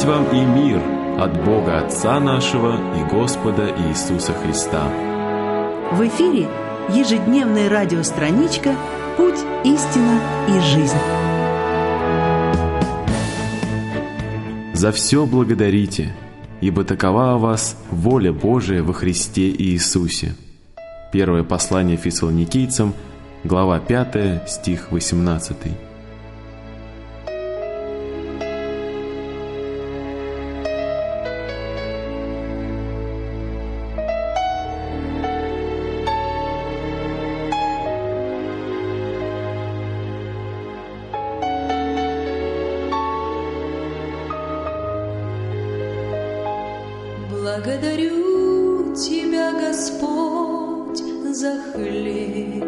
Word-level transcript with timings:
Благодать 0.00 0.04
вам 0.04 0.34
и 0.34 0.44
мир 0.44 0.80
от 1.18 1.44
Бога 1.44 1.78
Отца 1.78 2.20
нашего 2.20 2.76
и 2.96 3.04
Господа 3.10 3.68
Иисуса 3.88 4.32
Христа. 4.32 4.82
В 5.92 6.06
эфире 6.06 6.48
ежедневная 6.88 7.68
радиостраничка 7.68 8.74
«Путь, 9.16 9.38
истина 9.64 10.20
и 10.48 10.60
жизнь». 10.60 10.96
За 14.72 14.92
все 14.92 15.26
благодарите, 15.26 16.14
ибо 16.60 16.84
такова 16.84 17.34
о 17.34 17.38
вас 17.38 17.76
воля 17.90 18.32
Божия 18.32 18.82
во 18.82 18.94
Христе 18.94 19.50
Иисусе. 19.50 20.34
Первое 21.12 21.42
послание 21.42 21.96
фессалоникийцам, 21.96 22.94
глава 23.44 23.78
5, 23.80 24.48
стих 24.48 24.92
18. 24.92 25.89
Благодарю 47.62 48.94
Тебя, 48.94 49.52
Господь, 49.52 51.02
за 51.30 51.60
хлеб. 51.60 52.64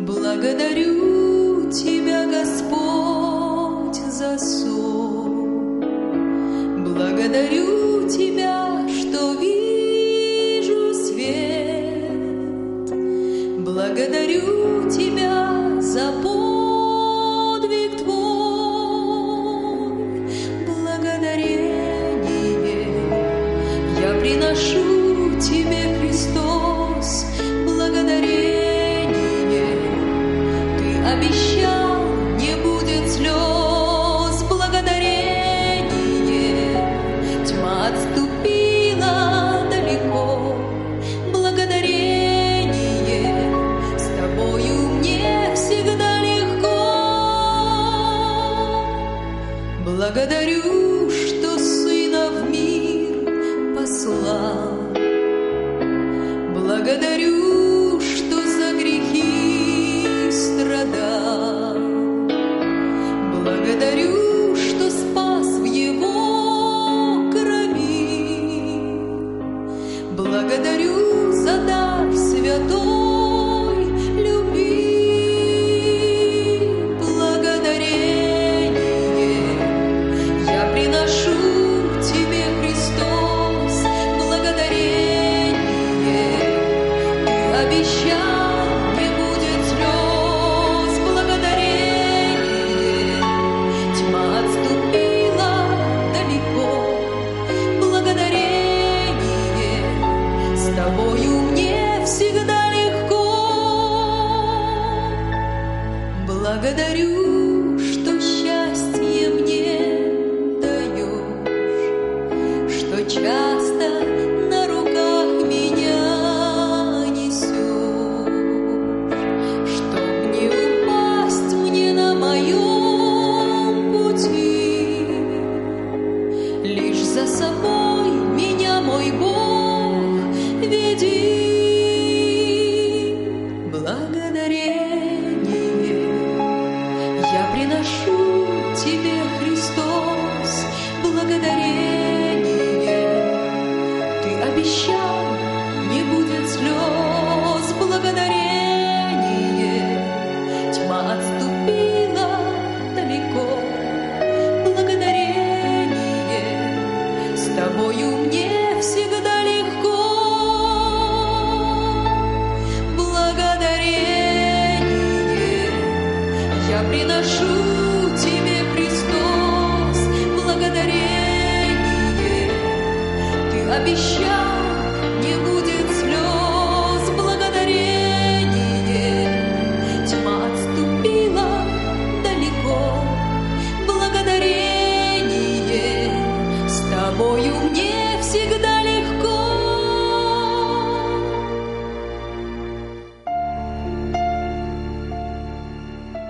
Благодарю 0.00 1.70
Тебя, 1.70 2.26
Господь, 2.26 3.96
за 4.12 4.38
соль. 4.38 5.80
Благодарю 6.84 8.06
Тебя, 8.06 8.67
я 24.60 24.97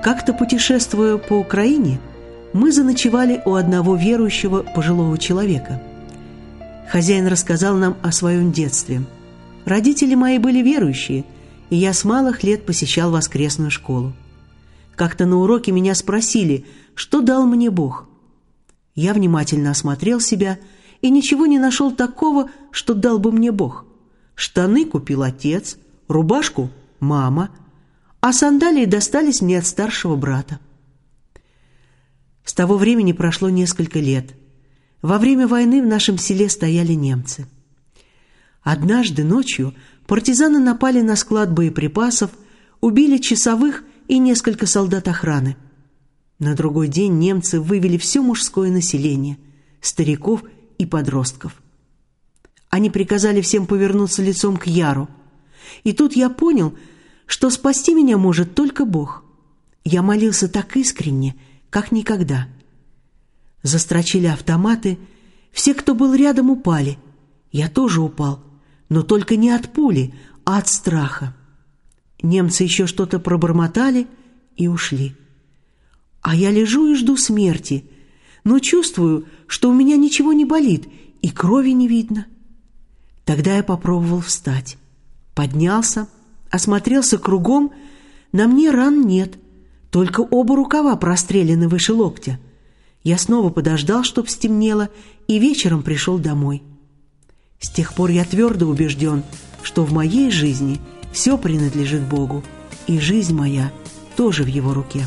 Как-то 0.03 0.33
путешествуя 0.33 1.19
по 1.19 1.35
Украине, 1.35 2.01
мы 2.55 2.73
заночевали 2.73 3.43
у 3.45 3.55
одного 3.55 3.95
верующего 3.95 4.63
пожилого 4.63 5.19
человека. 5.19 5.83
Хозяин 6.91 7.27
рассказал 7.27 7.77
нам 7.77 7.99
о 8.03 8.13
своем 8.13 8.51
детстве. 8.51 9.03
Родители 9.67 10.15
мои 10.15 10.39
были 10.39 10.63
верующие, 10.63 11.25
и 11.69 11.77
я 11.77 11.93
с 11.93 12.05
малых 12.05 12.43
лет 12.43 12.65
посещал 12.65 13.11
воскресную 13.11 13.71
школу. 13.71 14.15
Как-то 14.97 15.27
на 15.27 15.37
уроке 15.37 15.71
меня 15.71 15.95
спросили, 15.95 16.65
что 16.95 17.21
дал 17.21 17.47
мне 17.47 17.71
Бог. 17.71 18.09
Я 18.95 19.13
внимательно 19.13 19.71
осмотрел 19.71 20.19
себя 20.21 20.59
и 21.03 21.11
ничего 21.11 21.47
не 21.47 21.59
нашел 21.59 21.93
такого, 21.93 22.51
что 22.71 22.95
дал 22.95 23.19
бы 23.19 23.33
мне 23.33 23.53
Бог. 23.53 23.85
Штаны 24.35 24.87
купил 24.87 25.23
отец, 25.23 25.77
рубашку– 26.09 26.71
мама, 27.01 27.51
а 28.21 28.33
сандалии 28.33 28.87
достались 28.87 29.41
мне 29.41 29.59
от 29.59 29.67
старшего 29.67 30.17
брата. 30.17 30.59
С 32.45 32.55
того 32.55 32.77
времени 32.77 33.13
прошло 33.13 33.51
несколько 33.51 33.99
лет. 33.99 34.35
Во 35.03 35.19
время 35.19 35.47
войны 35.47 35.83
в 35.83 35.87
нашем 35.87 36.19
селе 36.19 36.49
стояли 36.49 36.93
немцы. 36.93 37.47
Однажды 38.63 39.25
ночью 39.25 39.75
партизаны 40.07 40.59
напали 40.59 41.01
на 41.01 41.15
склад 41.15 41.53
боеприпасов, 41.53 42.31
убили 42.81 43.19
часовых 43.19 43.85
и 44.09 44.19
несколько 44.19 44.67
солдат 44.67 45.07
охраны. 45.09 45.57
На 46.39 46.55
другой 46.55 46.89
день 46.89 47.19
немцы 47.19 47.61
вывели 47.61 47.97
все 47.97 48.23
мужское 48.23 48.71
население, 48.71 49.39
стариков 49.81 50.43
и 50.79 50.87
подростков. 50.87 51.63
Они 52.69 52.91
приказали 52.91 53.41
всем 53.41 53.67
повернуться 53.67 54.23
лицом 54.23 54.57
к 54.57 54.67
Яру. 54.67 55.09
И 55.85 55.93
тут 55.93 56.15
я 56.15 56.29
понял, 56.29 56.75
что 57.27 57.51
спасти 57.51 57.95
меня 57.95 58.19
может 58.19 58.55
только 58.55 58.85
Бог. 58.85 59.25
Я 59.85 60.03
молился 60.03 60.49
так 60.49 60.77
искренне, 60.77 61.37
как 61.71 61.93
никогда. 61.93 62.49
Застрочили 63.63 64.27
автоматы, 64.27 64.99
все, 65.53 65.75
кто 65.75 65.95
был 65.95 66.15
рядом, 66.15 66.51
упали. 66.51 66.99
Я 67.51 67.69
тоже 67.69 68.01
упал, 68.01 68.43
но 68.89 69.03
только 69.03 69.37
не 69.37 69.51
от 69.51 69.73
пули, 69.73 70.15
а 70.45 70.59
от 70.59 70.69
страха. 70.69 71.35
Немцы 72.23 72.65
еще 72.65 72.87
что-то 72.87 73.19
пробормотали 73.19 74.07
и 74.57 74.69
ушли. 74.69 75.15
А 76.21 76.35
я 76.35 76.51
лежу 76.51 76.91
и 76.91 76.95
жду 76.95 77.17
смерти, 77.17 77.85
но 78.45 78.59
чувствую, 78.59 79.27
что 79.47 79.71
у 79.71 79.75
меня 79.75 79.97
ничего 79.97 80.33
не 80.33 80.45
болит 80.45 80.89
и 81.23 81.31
крови 81.31 81.71
не 81.71 81.89
видно. 81.89 82.27
Тогда 83.25 83.57
я 83.57 83.63
попробовал 83.63 84.21
встать. 84.21 84.79
Поднялся, 85.35 86.09
осмотрелся 86.51 87.19
кругом, 87.19 87.73
на 88.33 88.47
мне 88.47 88.71
ран 88.71 89.07
нет, 89.07 89.39
только 89.91 90.21
оба 90.21 90.57
рукава 90.57 90.97
прострелены 90.97 91.69
выше 91.69 91.93
локтя. 91.93 92.39
Я 93.03 93.19
снова 93.19 93.51
подождал, 93.51 94.05
чтоб 94.05 94.29
стемнело, 94.29 94.89
и 95.27 95.39
вечером 95.39 95.83
пришел 95.83 96.19
домой. 96.19 96.63
С 97.61 97.71
тех 97.71 97.95
пор 97.95 98.11
я 98.11 98.25
твердо 98.25 98.67
убежден, 98.67 99.23
что 99.63 99.85
в 99.85 99.93
моей 99.93 100.31
жизни 100.31 100.81
все 101.13 101.37
принадлежит 101.39 102.03
Богу, 102.03 102.45
и 102.87 102.99
жизнь 103.01 103.35
моя 103.35 103.73
тоже 104.17 104.45
в 104.45 104.47
Его 104.47 104.75
руке. 104.75 105.07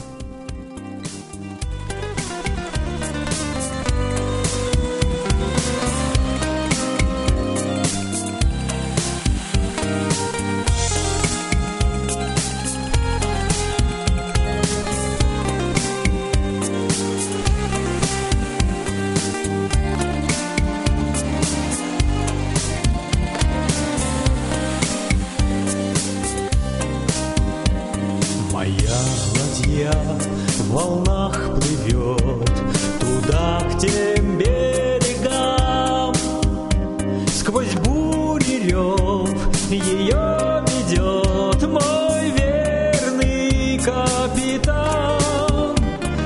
Ее 39.72 40.64
ведет 40.68 41.64
Мой 41.68 42.32
верный 42.38 43.80
капитан. 43.80 45.22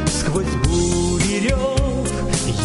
Сквозь 0.07 0.55
бури 0.65 1.39
рев 1.41 2.09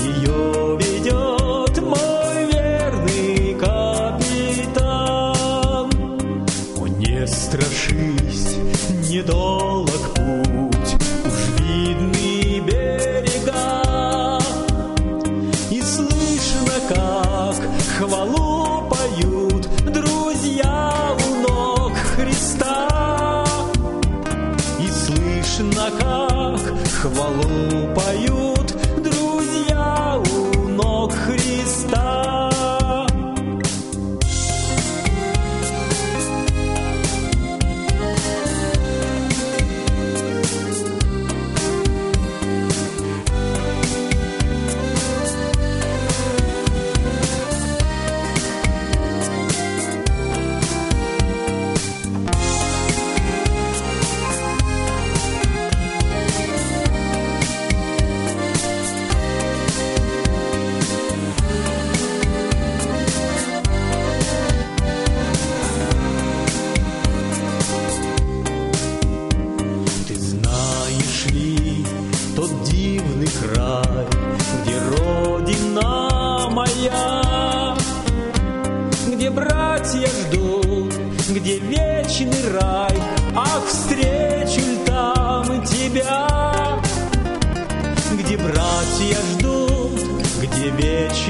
ее 0.02 0.78
ведет 0.78 1.82
Мой 1.82 2.46
верный 2.52 3.54
капитан. 3.58 4.80
О, 6.78 6.86
не 6.86 7.26
страшись, 7.26 8.56
недолг 9.10 9.59
путь, 9.59 9.59
хвалу 27.40 28.59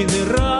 братья 0.00 0.06
ждут, 0.06 0.16
где 0.16 0.24
вечный 0.24 0.24
рай, 0.24 0.59